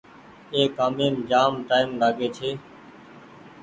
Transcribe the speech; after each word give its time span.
اي 0.53 0.61
ڪآميم 0.77 1.15
جآم 1.29 1.53
ٽآئيم 1.69 1.89
لآگي 2.01 2.27
ڇي۔ 2.37 2.49